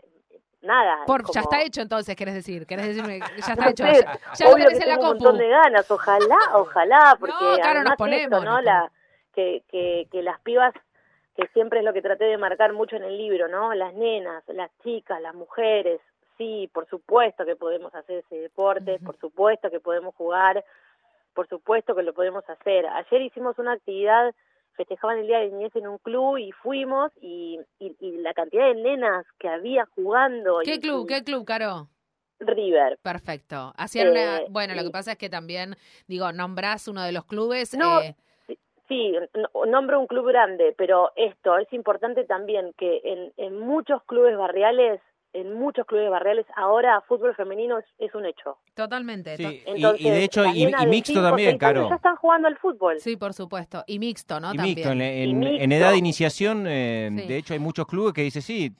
nada. 0.61 1.05
Por, 1.05 1.21
como- 1.23 1.33
ya 1.33 1.41
está 1.41 1.61
hecho 1.61 1.81
entonces, 1.81 2.15
querés 2.15 2.35
decir, 2.35 2.65
querés 2.65 2.87
decirme, 2.87 3.19
ya 3.19 3.55
No 3.55 3.63
está 3.63 3.69
hecho. 3.69 3.83
sé, 3.85 4.05
Ya, 4.05 4.19
ya 4.35 4.45
lo 4.47 4.53
obvio 4.55 4.65
que 4.69 4.73
tenés 4.73 4.83
en 4.83 4.89
la 4.89 4.99
un 4.99 5.05
montón 5.05 5.37
de 5.37 5.47
ganas, 5.49 5.91
ojalá, 5.91 6.37
ojalá, 6.55 7.17
porque 7.19 7.33
No, 7.43 7.55
claro, 7.55 7.83
nos 7.83 7.95
ponemos, 7.95 8.23
esto, 8.23 8.45
¿no? 8.45 8.55
nos 8.55 8.63
La, 8.63 8.91
que, 9.35 9.63
que, 9.69 10.07
que 10.11 10.21
las 10.21 10.39
pibas, 10.41 10.73
que 11.35 11.47
siempre 11.53 11.79
es 11.79 11.85
lo 11.85 11.93
que 11.93 12.01
traté 12.03 12.25
de 12.25 12.37
marcar 12.37 12.71
mucho 12.73 12.95
en 12.95 13.03
el 13.03 13.17
libro, 13.17 13.47
¿no? 13.47 13.73
Las 13.73 13.93
nenas, 13.95 14.43
las 14.47 14.69
chicas, 14.83 15.19
las 15.21 15.33
mujeres, 15.33 15.99
sí, 16.37 16.69
por 16.73 16.87
supuesto 16.87 17.45
que 17.45 17.55
podemos 17.55 17.93
hacer 17.95 18.19
ese 18.25 18.35
deporte, 18.37 18.99
por 18.99 19.17
supuesto 19.17 19.69
que 19.69 19.79
podemos 19.79 20.13
jugar, 20.15 20.63
por 21.33 21.47
supuesto 21.47 21.95
que 21.95 22.03
lo 22.03 22.13
podemos 22.13 22.47
hacer. 22.49 22.85
Ayer 22.87 23.21
hicimos 23.23 23.57
una 23.59 23.73
actividad, 23.73 24.33
festejaban 24.75 25.19
el 25.19 25.27
Día 25.27 25.39
de 25.39 25.49
Niñez 25.49 25.75
en 25.75 25.87
un 25.87 25.97
club 25.99 26.37
y 26.37 26.51
fuimos 26.51 27.11
y, 27.21 27.59
y, 27.79 27.95
y 27.99 28.17
la 28.17 28.33
cantidad 28.33 28.65
de 28.67 28.75
nenas 28.75 29.25
que 29.39 29.47
había 29.49 29.85
jugando. 29.95 30.59
¿Qué 30.63 30.75
y- 30.75 30.79
club? 30.79 31.07
¿Qué 31.07 31.23
club, 31.23 31.45
Caro? 31.45 31.87
River. 32.39 32.97
Perfecto. 33.01 33.73
Hacían 33.77 34.09
una, 34.09 34.39
Eh, 34.39 34.45
bueno, 34.49 34.75
lo 34.75 34.83
que 34.83 34.89
pasa 34.89 35.13
es 35.13 35.17
que 35.17 35.29
también, 35.29 35.75
digo, 36.07 36.31
nombrás 36.33 36.87
uno 36.89 37.01
de 37.03 37.11
los 37.13 37.25
clubes. 37.25 37.73
No, 37.77 38.01
eh, 38.01 38.15
Sí, 38.89 39.15
no- 39.33 39.65
nombro 39.65 39.97
un 39.99 40.07
club 40.07 40.27
grande, 40.27 40.75
pero 40.77 41.13
esto 41.15 41.57
es 41.57 41.71
importante 41.71 42.25
también 42.25 42.73
que 42.77 42.99
en, 43.05 43.33
en 43.37 43.57
muchos 43.57 44.03
clubes 44.03 44.37
barriales, 44.37 44.99
en 45.33 45.53
muchos 45.53 45.85
clubes 45.85 46.09
barriales, 46.09 46.45
ahora 46.55 47.01
fútbol 47.01 47.35
femenino 47.35 47.77
es, 47.79 47.85
es 47.99 48.13
un 48.15 48.25
hecho. 48.25 48.57
totalmente. 48.75 49.35
Sí, 49.37 49.63
y, 49.75 50.09
de 50.09 50.23
hecho, 50.23 50.45
y, 50.45 50.65
mixto 50.87 51.13
cinco, 51.13 51.21
también, 51.21 51.57
Caro. 51.57 51.89
Ya 51.89 51.95
están 51.95 52.15
jugando 52.17 52.47
al 52.47 52.57
fútbol. 52.57 52.99
Sí, 52.99 53.17
por 53.17 53.33
supuesto. 53.33 53.83
Y 53.87 53.99
mixto, 53.99 54.39
¿no? 54.39 54.53
Y 54.53 54.57
también. 54.57 54.75
mixto, 54.75 54.91
en, 54.91 55.01
en- 55.01 55.19
Y 55.27 55.31
en 55.31 55.39
mixto. 55.39 55.75
edad 55.75 55.91
de 55.91 55.97
iniciación, 55.97 56.65
eh, 56.67 57.09
Sí. 57.15 57.27
de 57.27 57.37
hecho 57.37 57.53
hay 57.53 57.59
muchos 57.59 57.85
clubes 57.87 58.13
que 58.13 58.21
dicen, 58.21 58.41
sí, 58.41 58.71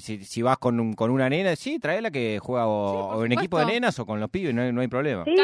si, 0.00 0.22
si 0.24 0.42
vas 0.42 0.58
con, 0.58 0.78
un- 0.78 0.92
con 0.94 1.10
una 1.10 1.28
nena, 1.28 1.56
sí, 1.56 1.78
traela 1.80 2.10
que 2.10 2.38
juega 2.40 2.68
o, 2.68 3.24
en 3.24 3.32
equipo 3.32 3.58
de 3.58 3.66
nenas 3.66 3.98
o 3.98 4.06
con 4.06 4.20
los 4.20 4.30
pibes, 4.30 4.54
no 4.54 4.62
hay, 4.62 4.72
no 4.72 4.80
hay 4.80 4.86
problema. 4.88 5.24
Sí, 5.24 5.34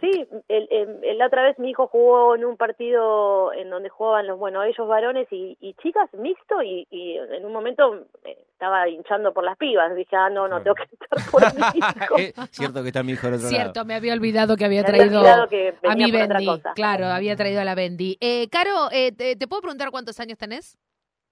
sí. 0.00 0.26
El, 0.48 0.68
el- 0.70 1.04
el- 1.04 1.18
la 1.18 1.26
otra 1.26 1.42
vez 1.42 1.58
mi 1.58 1.70
hijo 1.70 1.88
jugó 1.88 2.36
en 2.36 2.44
un 2.44 2.56
partido 2.56 3.52
en 3.52 3.70
donde 3.70 3.88
jugaban 3.88 4.26
los, 4.28 4.38
bueno, 4.38 4.62
ellos 4.62 4.86
varones 4.86 5.26
y, 5.32 5.56
y 5.60 5.74
chicas 5.82 6.08
mixto 6.14 6.62
y, 6.62 6.86
y 6.90 7.16
en 7.18 7.44
un 7.44 7.52
momento 7.52 8.06
eh, 8.24 8.38
estaba 8.58 8.88
hinchando 8.88 9.32
por 9.32 9.44
las 9.44 9.56
pibas. 9.56 9.94
Dije, 9.94 10.16
ah, 10.16 10.28
no, 10.30 10.48
no, 10.48 10.60
tengo 10.60 10.74
que 10.74 10.82
estar 10.82 11.30
por 11.30 11.42
hijo. 11.76 12.18
Eh, 12.18 12.34
cierto 12.50 12.82
que 12.82 12.88
está 12.88 13.04
mi 13.04 13.12
hijo 13.12 13.28
otro 13.28 13.38
Cierto, 13.38 13.72
lado. 13.80 13.84
me 13.86 13.94
había 13.94 14.12
olvidado 14.14 14.56
que 14.56 14.64
había 14.64 14.82
Me 14.82 14.88
había 14.88 14.98
traído 14.98 15.20
olvidado 15.20 15.48
que 15.48 15.74
a 15.88 15.94
mi 15.94 16.10
por 16.10 16.20
otra 16.22 16.28
Bendy. 16.38 16.46
cosa. 16.46 16.72
Claro, 16.74 17.06
había 17.06 17.36
traído 17.36 17.60
a 17.60 17.64
la 17.64 17.76
Bendy. 17.76 18.18
Eh, 18.20 18.48
Caro, 18.50 18.90
eh, 18.90 19.12
te, 19.12 19.36
te 19.36 19.46
puedo 19.46 19.62
preguntar 19.62 19.90
cuántos 19.92 20.18
años 20.18 20.36
tenés? 20.38 20.76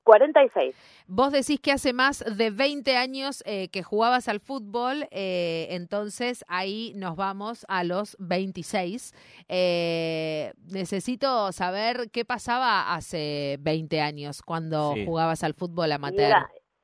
46. 0.04 0.76
Vos 1.08 1.32
decís 1.32 1.58
que 1.58 1.72
hace 1.72 1.92
más 1.92 2.24
de 2.36 2.50
20 2.50 2.96
años 2.96 3.42
eh, 3.44 3.66
que 3.70 3.82
jugabas 3.82 4.28
al 4.28 4.38
fútbol, 4.38 5.08
eh, 5.10 5.66
entonces 5.70 6.44
ahí 6.46 6.92
nos 6.94 7.16
vamos 7.16 7.66
a 7.68 7.82
los 7.82 8.16
26. 8.20 9.12
Eh, 9.48 10.52
necesito 10.70 11.50
saber 11.50 12.08
qué 12.12 12.24
pasaba 12.24 12.94
hace 12.94 13.56
20 13.62 14.00
años 14.00 14.42
cuando 14.42 14.92
Sí. 14.94 15.04
jugabas 15.04 15.42
al 15.42 15.54
fútbol 15.54 15.90
amateur. 15.90 16.32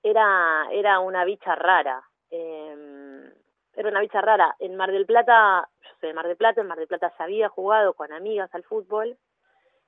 Era, 0.03 0.69
era 0.73 1.01
una 1.01 1.25
bicha 1.25 1.55
rara. 1.55 2.03
Eh, 2.31 3.33
era 3.75 3.89
una 3.89 4.01
bicha 4.01 4.21
rara. 4.21 4.55
En 4.59 4.77
Mar 4.77 4.93
del 4.93 5.07
Plata, 5.07 5.69
yo 5.83 5.91
soy 6.01 6.09
de 6.09 6.15
Mar 6.15 6.27
del 6.27 6.37
Plata, 6.37 6.61
en 6.61 6.67
Mar 6.67 6.79
del 6.79 6.89
Plata 6.89 7.13
se 7.17 7.23
había 7.23 7.49
jugado 7.49 7.95
con 7.95 8.13
amigas 8.13 8.55
al 8.55 8.65
fútbol. 8.65 9.17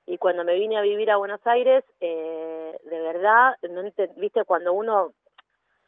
Y 0.07 0.19
cuando 0.19 0.45
me 0.45 0.55
vine 0.55 0.77
a 0.77 0.83
vivir 0.83 1.11
a 1.11 1.17
Buenos 1.17 1.41
Aires, 1.47 1.85
eh, 2.01 2.79
de 2.85 3.01
verdad, 3.01 3.57
no 3.71 3.83
viste, 4.17 4.45
cuando 4.45 4.73
uno 4.73 5.13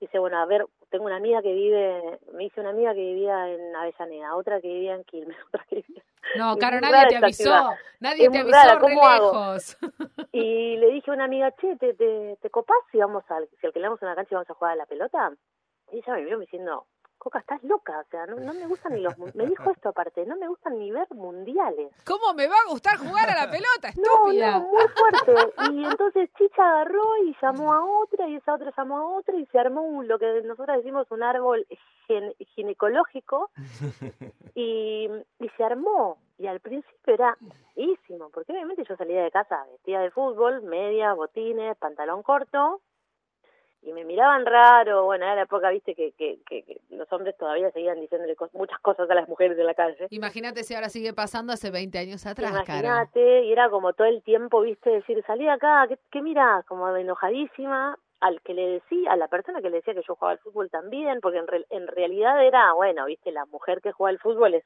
dice, 0.00 0.18
bueno, 0.18 0.38
a 0.38 0.46
ver, 0.46 0.64
tengo 0.90 1.04
una 1.06 1.16
amiga 1.16 1.42
que 1.42 1.52
vive, 1.52 2.18
me 2.32 2.44
hice 2.44 2.60
una 2.60 2.70
amiga 2.70 2.94
que 2.94 3.00
vivía 3.00 3.48
en 3.52 3.74
Avellaneda, 3.74 4.36
otra 4.36 4.60
que 4.60 4.68
vivía 4.68 4.94
en 4.94 5.04
Quilmes, 5.04 5.36
otra 5.48 5.64
que 5.68 5.76
vivía 5.76 6.02
No, 6.36 6.52
muy 6.52 6.60
nadie 6.80 7.08
te 7.08 7.16
avisó. 7.16 7.42
ciudad. 7.44 7.70
Nadie 8.00 8.24
Es 8.26 8.32
te 8.32 8.38
avisó 8.38 8.56
rara, 8.56 8.74
re 8.74 8.80
¿cómo 8.80 9.06
hago? 9.06 9.32
Y 10.32 10.76
le 10.76 10.86
dije 10.90 11.10
a 11.10 11.14
una 11.14 11.24
amiga, 11.24 11.50
che, 11.52 11.76
¿te, 11.76 11.94
te, 11.94 12.36
te 12.40 12.50
copás 12.50 12.78
si 12.92 12.98
vamos 12.98 13.24
al, 13.30 13.48
si 13.60 13.66
alquilamos 13.66 14.00
una 14.02 14.14
cancha 14.14 14.28
y 14.32 14.34
vamos 14.34 14.50
a 14.50 14.54
jugar 14.54 14.72
a 14.72 14.76
la 14.76 14.86
pelota? 14.86 15.32
Y 15.92 15.98
ella 15.98 16.14
me 16.14 16.24
vio 16.24 16.38
diciendo, 16.38 16.86
Coca, 17.26 17.40
estás 17.40 17.60
loca, 17.64 17.98
o 17.98 18.04
sea, 18.08 18.24
no, 18.26 18.36
no 18.36 18.54
me 18.54 18.68
gustan 18.68 18.92
ni 18.94 19.00
los... 19.00 19.18
Me 19.34 19.46
dijo 19.46 19.68
esto 19.72 19.88
aparte, 19.88 20.24
no 20.26 20.36
me 20.36 20.46
gustan 20.46 20.78
ni 20.78 20.92
ver 20.92 21.08
mundiales. 21.12 21.90
¿Cómo 22.06 22.32
me 22.34 22.46
va 22.46 22.54
a 22.54 22.70
gustar 22.70 22.98
jugar 22.98 23.28
a 23.28 23.46
la 23.46 23.50
pelota, 23.50 23.88
No, 23.96 24.28
estúpida? 24.30 24.60
no, 24.60 24.68
muy 24.68 24.84
fuerte. 24.94 25.52
Y 25.72 25.84
entonces 25.84 26.30
Chicha 26.38 26.62
agarró 26.62 27.02
y 27.24 27.36
llamó 27.42 27.74
a 27.74 27.84
otra 27.84 28.28
y 28.28 28.36
esa 28.36 28.54
otra 28.54 28.72
llamó 28.76 28.98
a 28.98 29.04
otra 29.18 29.34
y 29.36 29.44
se 29.46 29.58
armó 29.58 29.82
un, 29.82 30.06
lo 30.06 30.20
que 30.20 30.40
nosotros 30.42 30.76
decimos 30.76 31.10
un 31.10 31.24
árbol 31.24 31.66
gen- 32.06 32.32
ginecológico 32.54 33.50
y, 34.54 35.08
y 35.40 35.48
se 35.56 35.64
armó. 35.64 36.18
Y 36.38 36.46
al 36.46 36.60
principio 36.60 37.14
era 37.14 37.36
buenísimo, 37.74 38.30
porque 38.32 38.52
obviamente 38.52 38.84
yo 38.88 38.96
salía 38.96 39.24
de 39.24 39.32
casa 39.32 39.64
vestida 39.72 40.00
de 40.00 40.12
fútbol, 40.12 40.62
media, 40.62 41.12
botines, 41.14 41.76
pantalón 41.78 42.22
corto, 42.22 42.80
y 43.82 43.92
me 43.92 44.04
miraban 44.04 44.44
raro, 44.44 45.04
bueno, 45.04 45.24
era 45.24 45.36
la 45.36 45.42
época, 45.42 45.70
viste, 45.70 45.94
que, 45.94 46.12
que, 46.12 46.38
que, 46.48 46.62
que 46.64 46.80
los 46.90 47.10
hombres 47.12 47.36
todavía 47.36 47.70
seguían 47.70 48.00
diciéndole 48.00 48.34
cos- 48.36 48.50
muchas 48.52 48.80
cosas 48.80 49.08
a 49.08 49.14
las 49.14 49.28
mujeres 49.28 49.56
de 49.56 49.62
la 49.64 49.74
calle. 49.74 50.06
Imagínate 50.10 50.64
si 50.64 50.74
ahora 50.74 50.88
sigue 50.88 51.12
pasando 51.12 51.52
hace 51.52 51.70
20 51.70 51.98
años 51.98 52.26
atrás. 52.26 52.50
Imagínate, 52.50 53.44
y 53.44 53.52
era 53.52 53.70
como 53.70 53.92
todo 53.92 54.06
el 54.08 54.22
tiempo, 54.22 54.60
viste, 54.62 54.90
decir, 54.90 55.22
salí 55.26 55.48
acá, 55.48 55.86
¿qué, 55.88 55.98
qué 56.10 56.20
mirás? 56.22 56.64
Como 56.66 56.88
enojadísima, 56.96 57.96
al 58.20 58.40
que 58.40 58.54
le 58.54 58.66
decía, 58.66 59.12
a 59.12 59.16
la 59.16 59.28
persona 59.28 59.60
que 59.62 59.70
le 59.70 59.76
decía 59.76 59.94
que 59.94 60.02
yo 60.06 60.14
jugaba 60.16 60.32
al 60.32 60.38
fútbol 60.38 60.70
también, 60.70 61.20
porque 61.20 61.38
en, 61.38 61.46
re- 61.46 61.66
en 61.70 61.86
realidad 61.86 62.44
era, 62.44 62.72
bueno, 62.72 63.04
viste, 63.06 63.30
la 63.30 63.44
mujer 63.46 63.80
que 63.82 63.92
juega 63.92 64.10
al 64.10 64.18
fútbol 64.18 64.54
es, 64.54 64.64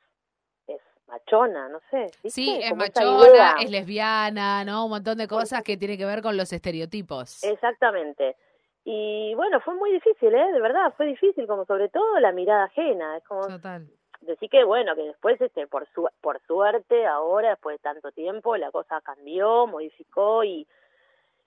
es 0.69 0.81
machona, 1.09 1.69
no 1.69 1.81
sé. 1.91 2.07
¿viste? 2.23 2.31
Sí, 2.31 2.59
es 2.63 2.71
Como 2.71 2.85
machona, 2.85 3.57
es 3.61 3.71
lesbiana, 3.71 4.65
¿no? 4.65 4.85
Un 4.85 4.91
montón 4.93 5.19
de 5.19 5.27
cosas 5.27 5.63
que 5.63 5.77
tienen 5.77 5.99
que 5.99 6.07
ver 6.07 6.23
con 6.23 6.37
los 6.37 6.53
estereotipos. 6.53 7.43
Exactamente. 7.45 8.37
Y 8.85 9.35
bueno, 9.35 9.61
fue 9.61 9.75
muy 9.75 9.93
difícil, 9.93 10.35
¿eh? 10.35 10.53
De 10.53 10.61
verdad, 10.61 10.93
fue 10.97 11.07
difícil, 11.07 11.47
como 11.47 11.65
sobre 11.67 11.89
todo 11.91 12.19
la 12.19 12.33
mirada 12.33 12.65
ajena. 12.65 13.17
Es 13.19 13.25
como 13.25 13.47
Total. 13.47 13.87
decir 14.23 14.49
que 14.51 14.65
bueno 14.65 14.95
que 14.95 15.03
después 15.03 15.41
este 15.41 15.67
por 15.67 15.87
su 15.95 16.09
por 16.21 16.41
suerte 16.47 17.07
ahora 17.07 17.51
después 17.51 17.75
de 17.77 17.83
tanto 17.83 18.11
tiempo 18.13 18.57
la 18.57 18.71
cosa 18.71 19.01
cambió 19.01 19.67
modificó 19.67 20.45
y 20.45 20.67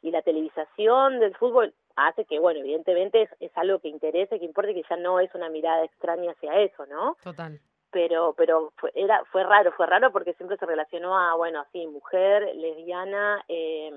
y 0.02 0.10
la 0.12 0.22
televisación 0.24 1.20
del 1.20 1.36
fútbol 1.36 1.74
hace 1.96 2.26
que 2.26 2.40
bueno 2.40 2.60
evidentemente 2.62 3.22
es, 3.24 3.30
es 3.40 3.52
algo 3.58 3.78
que 3.80 3.90
interese 3.90 4.40
que 4.40 4.46
importe 4.46 4.74
que 4.74 4.84
ya 4.90 4.96
no 4.98 5.20
es 5.20 5.34
una 5.36 5.50
mirada 5.50 5.84
extraña 5.84 6.32
hacia 6.32 6.60
eso 6.62 6.86
no 6.88 7.16
Total. 7.24 7.60
pero 7.92 8.34
pero 8.36 8.74
fue, 8.78 8.92
era 8.96 9.24
fue 9.26 9.44
raro 9.44 9.72
fue 9.74 9.86
raro 9.86 10.12
porque 10.12 10.34
siempre 10.34 10.58
se 10.58 10.66
relacionó 10.66 11.16
a 11.16 11.36
bueno 11.36 11.60
así 11.62 11.86
mujer 11.86 12.56
lesbiana 12.56 13.44
eh, 13.48 13.92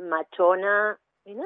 machona 0.00 0.98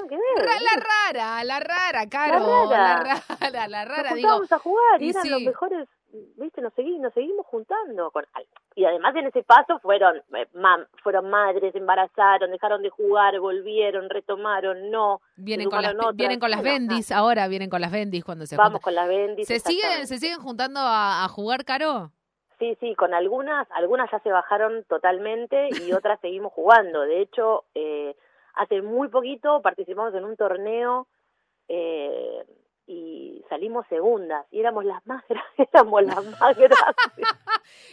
que 0.08 0.16
ver 0.16 0.46
Ra- 0.46 0.60
La 0.60 0.82
rara, 0.82 1.44
la 1.44 1.60
rara, 1.60 2.08
Caro. 2.08 2.68
rara. 2.70 3.22
La 3.40 3.50
rara, 3.50 3.68
la 3.68 3.84
rara. 3.84 4.02
nos 4.10 4.14
Digo, 4.16 4.28
a 4.50 4.58
jugar 4.58 5.02
y, 5.02 5.10
eran 5.10 5.28
los 5.30 5.38
sí. 5.40 5.46
mejores 5.46 5.88
viste 6.36 6.60
nos 6.60 6.74
seguimos 6.74 7.00
nos 7.00 7.14
seguimos 7.14 7.46
juntando 7.46 8.10
con 8.10 8.26
y 8.74 8.84
además 8.84 9.16
en 9.16 9.28
ese 9.28 9.42
paso 9.42 9.78
fueron 9.78 10.18
eh, 10.34 10.46
mam- 10.54 10.86
fueron 11.02 11.30
madres 11.30 11.74
embarazaron 11.74 12.50
dejaron 12.50 12.82
de 12.82 12.90
jugar 12.90 13.38
volvieron 13.40 14.10
retomaron 14.10 14.90
no 14.90 15.22
vienen 15.36 15.70
con, 15.70 15.80
las, 15.80 15.94
otras. 15.94 16.14
vienen 16.16 16.38
con 16.38 16.50
las 16.50 16.62
bendis, 16.62 17.10
ahora 17.12 17.48
vienen 17.48 17.70
con 17.70 17.80
las 17.80 17.90
bendis 17.90 18.24
cuando 18.24 18.44
se 18.44 18.56
vamos 18.56 18.82
juntan. 18.82 18.82
con 18.82 18.94
las 18.94 19.08
bendis 19.08 19.48
¿Se 19.48 19.58
siguen. 19.58 20.06
¿Se 20.06 20.18
siguen 20.18 20.38
juntando 20.40 20.80
a, 20.80 21.24
a 21.24 21.28
jugar, 21.28 21.64
Caro? 21.64 22.12
sí 22.58 22.76
sí 22.78 22.94
con 22.94 23.14
algunas 23.14 23.66
algunas 23.72 24.10
ya 24.12 24.18
se 24.20 24.30
bajaron 24.30 24.84
totalmente 24.84 25.68
y 25.80 25.92
otras 25.94 26.20
seguimos 26.20 26.52
jugando 26.52 27.00
de 27.00 27.22
hecho 27.22 27.64
eh, 27.74 28.14
hace 28.62 28.82
muy 28.82 29.08
poquito 29.08 29.60
participamos 29.62 30.14
en 30.14 30.24
un 30.24 30.36
torneo 30.36 31.08
eh, 31.68 32.44
y 32.86 33.42
salimos 33.48 33.86
segundas 33.88 34.44
y 34.50 34.60
éramos 34.60 34.84
las 34.84 35.06
más 35.06 35.22
grandes 35.28 35.68
éramos 35.72 36.02
las 36.02 36.24
más 36.40 36.56
grandes 36.56 36.78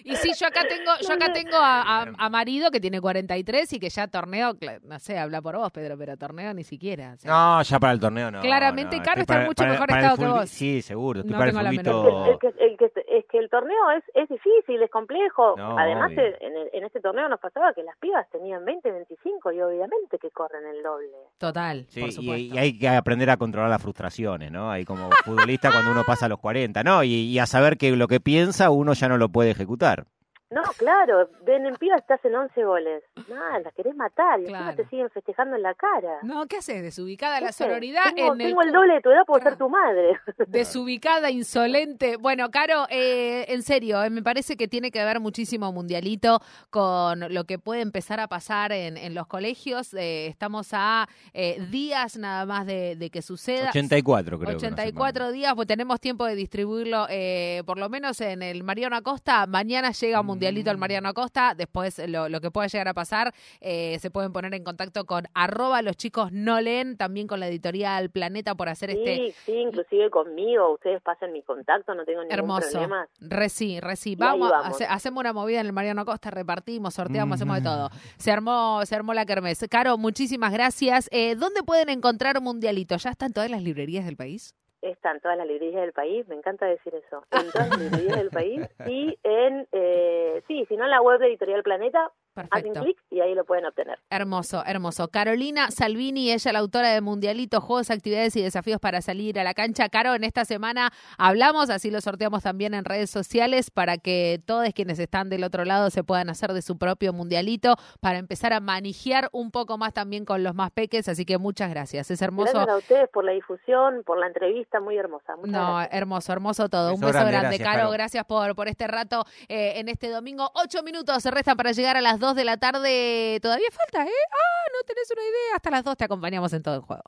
Y 0.04 0.16
sí, 0.16 0.32
yo 0.38 0.48
acá 0.48 0.62
tengo, 0.68 0.92
yo 1.02 1.14
acá 1.14 1.32
tengo 1.34 1.56
a, 1.58 1.82
a- 2.04 2.14
a 2.18 2.30
marido 2.30 2.72
que 2.72 2.80
tiene 2.80 3.00
43 3.02 3.74
y 3.74 3.80
que 3.80 3.90
ya 3.90 4.08
torneo, 4.08 4.54
no 4.84 5.00
sé, 5.00 5.18
habla 5.20 5.42
por 5.42 5.58
vos, 5.58 5.72
Pedro, 5.72 5.98
pero 5.98 6.18
torneo 6.18 6.54
ni 6.54 6.64
siquiera. 6.64 7.14
o 7.14 7.18
sea, 7.18 7.32
No, 7.32 7.62
ya 7.62 7.80
para 7.80 7.94
el 7.94 8.00
torneo 8.00 8.32
no. 8.32 8.42
Claramente, 8.42 8.98
no. 8.98 9.04
Caro 9.04 9.22
está 9.22 9.42
en 9.42 9.46
mucho 9.48 9.66
mejor 9.66 9.90
estado 9.92 10.18
que 10.18 10.26
vos. 10.26 10.50
Sí, 10.50 10.82
seguro. 10.82 11.20
Estoy 11.20 11.32
No 11.34 11.38
para 11.38 11.50
el 11.52 11.56
tengo 11.58 11.64
la 11.64 11.72
fulbito- 11.72 12.04
menor 12.04 12.30
el 12.30 12.40
que, 12.40 12.48
el 12.66 12.78
que, 12.78 12.86
es 13.08 13.26
que 13.26 13.38
el 13.38 13.50
torneo 13.50 13.92
es, 13.98 14.04
es 14.16 14.30
difícil, 14.30 14.82
es 14.82 14.90
complejo. 14.90 15.56
No, 15.58 15.78
Además, 15.78 16.12
obvio. 16.12 16.24
en, 16.40 16.58
el- 16.58 16.70
en 16.74 16.84
este 16.86 17.00
torneo 17.02 17.28
nos 17.30 17.40
pasaba 17.40 17.74
que 17.74 17.84
las 17.84 17.98
pibas 17.98 18.28
tenían 18.32 18.64
20, 18.66 18.92
25 18.92 19.52
y 19.52 19.62
obviamente 19.62 20.18
que 20.18 20.32
corren 20.32 20.66
el 20.66 20.82
doble. 20.82 21.08
Total, 21.38 21.86
Sí, 21.90 22.00
por 22.00 22.10
y, 22.10 22.12
supuesto. 22.14 22.56
y 22.56 22.58
hay 22.58 22.80
que 22.80 22.88
aprender 22.90 23.30
a 23.30 23.38
controlar 23.38 23.70
las 23.70 23.82
frustraciones, 23.82 24.52
¿no? 24.52 24.72
Como 24.86 25.10
futbolista 25.26 25.72
cuando 25.72 25.92
uno 25.92 26.04
pasa 26.06 26.28
los 26.28 26.40
40, 26.40 26.84
¿no? 26.84 27.04
Y, 27.04 27.14
y 27.14 27.40
a 27.40 27.46
saber 27.46 27.78
que 27.78 27.96
lo 27.96 28.08
que 28.08 28.20
piensa 28.20 28.70
uno 28.70 28.94
ya 28.94 29.08
no 29.10 29.18
lo 29.18 29.30
puede 29.30 29.52
ejecutar. 29.52 30.06
No, 30.52 30.64
claro, 30.78 31.30
ven 31.46 31.68
en 31.68 31.76
pibas 31.76 32.04
te 32.08 32.16
hacen 32.16 32.34
11 32.34 32.64
goles. 32.66 33.04
Nada, 33.30 33.60
las 33.60 33.72
querés 33.76 33.96
matar 33.96 34.40
y 34.40 34.44
encima 34.46 34.60
Claro. 34.60 34.78
te 34.78 34.90
siguen 34.90 35.10
festejando 35.12 35.56
en 35.56 35.62
la 35.62 35.76
cara. 35.76 36.18
No, 36.24 36.48
¿qué 36.48 36.58
haces? 36.58 36.82
Desubicada 36.82 37.40
la 37.40 37.48
No 37.48 37.54
sororidad 37.54 38.02
tengo, 38.16 38.34
en 38.34 38.42
el... 38.42 38.48
tengo 38.48 38.62
el 38.64 38.72
doble 38.72 38.94
de 38.96 39.02
tu 39.02 39.10
edad 39.12 39.26
por 39.28 39.42
Claro. 39.42 39.52
ser 39.56 39.60
tu 39.60 39.70
madre. 39.70 40.20
Desubicada, 40.48 41.30
insolente. 41.30 42.18
Bueno, 42.18 42.50
Caro, 42.50 42.88
eh, 42.90 43.46
en 43.50 43.62
serio, 43.62 44.04
eh, 44.04 44.10
me 44.10 44.24
parece 44.24 44.58
que 44.58 44.68
tiene 44.68 44.90
que 44.90 45.04
ver 45.06 45.20
muchísimo 45.20 45.72
Mundialito 45.72 46.40
con 46.72 47.32
lo 47.32 47.44
que 47.44 47.60
puede 47.60 47.82
empezar 47.82 48.20
a 48.20 48.28
pasar 48.28 48.72
en, 48.72 48.98
en 48.98 49.14
los 49.14 49.28
colegios. 49.28 49.94
Eh, 49.94 50.26
estamos 50.26 50.70
a 50.74 51.08
eh, 51.34 51.62
días 51.70 52.18
nada 52.18 52.48
más 52.48 52.66
de, 52.66 52.96
de 52.96 53.12
que 53.12 53.22
suceda. 53.22 53.70
84 53.70 54.40
creo. 54.40 54.48
que 54.48 54.54
nos 54.56 54.64
84 54.64 55.32
días, 55.32 55.54
pues 55.54 55.68
tenemos 55.68 56.00
tiempo 56.00 56.26
de 56.26 56.34
distribuirlo, 56.34 57.06
eh, 57.08 57.62
por 57.68 57.78
lo 57.78 57.88
menos 57.90 58.20
en 58.22 58.42
el 58.42 58.64
Mariano 58.64 58.96
Acosta. 58.96 59.46
Mañana 59.46 59.92
llega 59.92 60.24
Mundialito 60.24 60.39
al 60.48 60.78
Mm. 60.78 60.80
Mariano 60.80 61.10
Acosta. 61.10 61.54
Después, 61.56 62.00
lo, 62.08 62.30
lo 62.30 62.42
que 62.42 62.52
pueda 62.52 62.68
llegar 62.68 62.88
a 62.88 62.94
pasar, 62.94 63.34
eh, 63.62 63.98
se 64.00 64.10
pueden 64.12 64.32
poner 64.34 64.54
en 64.54 64.64
contacto 64.64 65.06
con 65.06 65.26
arroba 65.34 65.82
los 65.82 65.98
chicos 65.98 66.32
no 66.32 66.62
leen, 66.62 66.98
también 66.98 67.28
con 67.28 67.40
la 67.40 67.48
editorial 67.48 68.10
Planeta 68.10 68.56
por 68.56 68.70
hacer 68.70 68.90
este 68.92 69.16
Sí, 69.16 69.34
sí, 69.46 69.52
inclusive 69.54 70.10
conmigo. 70.10 70.74
Ustedes 70.74 71.02
pasen 71.02 71.34
mi 71.34 71.42
contacto, 71.44 71.94
no 71.96 72.06
tengo 72.06 72.22
ningún 72.22 72.34
hermoso. 72.34 72.70
problema. 72.72 73.08
Reci, 73.20 73.80
reci. 73.80 74.12
ahí 74.12 74.16
Vamos, 74.16 74.50
vamos. 74.50 74.68
hace- 74.76 74.86
hacemos 74.86 75.22
una 75.22 75.34
movida 75.34 75.60
en 75.60 75.66
el 75.68 75.74
Mariano 75.74 76.02
Acosta, 76.02 76.32
repartimos, 76.32 76.94
sorteamos, 76.94 77.36
hacemos 77.36 77.58
de 77.58 77.62
todo. 77.64 77.90
Se 78.18 78.32
armó, 78.32 78.86
se 78.86 78.96
armó 78.96 79.14
la 79.14 79.26
kermés. 79.26 79.66
Caro, 79.70 79.98
muchísimas 79.98 80.52
gracias. 80.54 81.10
Eh, 81.12 81.36
¿Dónde 81.36 81.64
pueden 81.64 81.90
encontrar 81.90 82.42
Mundialito? 82.42 82.96
¿Ya 82.98 83.10
está 83.12 83.26
en 83.26 83.34
todas 83.34 83.50
las 83.50 83.62
librerías 83.64 84.06
del 84.06 84.16
país? 84.16 84.56
Está 84.82 85.12
en 85.12 85.20
todas 85.20 85.38
las 85.38 85.48
librerías 85.48 85.82
del 85.82 85.94
país, 85.94 86.28
me 86.28 86.36
encanta 86.36 86.66
decir 86.66 86.94
eso. 86.96 87.24
En 87.32 87.52
todas 87.52 87.70
las 87.70 87.80
librerías 87.80 88.18
del 88.18 88.30
país 88.30 88.62
y 88.88 89.18
en, 89.24 89.68
eh, 89.72 90.44
sí, 90.48 90.66
si 90.68 90.78
no 90.78 90.86
en 90.86 90.92
la 90.92 91.02
web 91.02 91.20
de 91.20 91.28
Editorial 91.28 91.64
Planeta, 91.64 92.12
hacen 92.36 92.74
clic 92.74 92.98
y 93.10 93.20
ahí 93.22 93.36
lo 93.36 93.46
pueden 93.46 93.66
obtener. 93.66 94.00
Hermoso, 94.10 94.64
hermoso. 94.66 95.10
Carolina 95.10 95.72
Salvini, 95.72 96.32
ella 96.32 96.54
la 96.54 96.60
autora 96.60 96.90
de 96.90 97.02
Mundialito, 97.02 97.62
Juegos, 97.62 97.90
Actividades 97.90 98.36
y 98.36 98.42
Desafíos 98.42 98.80
para 98.80 99.02
salir 99.02 99.40
a 99.40 99.44
la 99.44 99.54
cancha. 99.54 99.90
Caro, 99.90 100.16
en 100.16 100.24
esta 100.24 100.46
semana 100.46 100.92
hablamos, 101.18 101.70
así 101.70 101.92
lo 101.92 102.02
sorteamos 102.02 102.44
también 102.44 102.74
en 102.74 102.86
redes 102.86 103.10
sociales 103.10 103.72
para 103.72 103.98
que 103.98 104.42
todos 104.46 104.70
quienes 104.74 105.00
están 105.00 105.30
del 105.30 105.44
otro 105.44 105.66
lado 105.66 105.90
se 105.90 106.04
puedan 106.04 106.30
hacer 106.30 106.54
de 106.54 106.62
su 106.62 106.78
propio 106.78 107.14
Mundialito 107.14 107.76
para 108.00 108.20
empezar 108.20 108.54
a 108.54 108.60
manejar 108.60 109.30
un 109.32 109.52
poco 109.52 109.78
más 109.78 109.94
también 109.94 110.26
con 110.26 110.44
los 110.44 110.56
más 110.56 110.72
peques. 110.72 111.08
Así 111.08 111.26
que 111.26 111.38
muchas 111.38 111.70
gracias. 111.70 112.12
Es 112.12 112.22
hermoso. 112.22 112.54
Gracias 112.54 112.74
a 112.74 112.78
ustedes 112.78 113.10
por 113.10 113.24
la 113.24 113.32
difusión, 113.32 114.04
por 114.06 114.20
la 114.20 114.28
entrevista, 114.28 114.80
muy 114.80 114.98
hermosa. 114.98 115.36
no, 115.44 115.82
hermoso, 115.82 116.32
hermoso 116.32 116.70
todo. 116.70 116.94
un 116.94 117.02
beso 117.02 117.26
grande, 117.26 117.60
Caro. 117.60 117.90
Gracias 117.92 118.26
por, 118.26 118.56
por 118.56 118.68
este 118.68 118.88
rato 118.88 119.26
eh, 119.48 119.74
en 119.78 119.90
este 119.90 120.10
domingo. 120.10 120.50
Ocho 120.54 120.84
minutos 120.84 121.24
se 121.24 121.32
restan 121.32 121.58
para 121.58 121.72
llegar 121.72 121.98
a 121.98 122.02
las 122.02 122.20
dos 122.20 122.29
de 122.36 122.44
la 122.46 122.58
tarde. 122.58 123.40
Todavía 123.42 123.70
falta, 123.72 124.04
¿eh? 124.10 124.14
Ah, 124.32 124.70
no 124.74 124.84
tenés 124.86 125.10
una 125.12 125.22
idea. 125.22 125.56
Hasta 125.56 125.72
las 125.72 125.84
dos 125.84 125.98
te 125.98 126.06
acompañamos 126.06 126.52
en 126.54 126.64
todo 126.64 126.76
el 126.76 126.82
juego. 126.82 127.04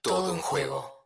Todo 0.00 0.34
en 0.34 0.40
juego. 0.40 1.01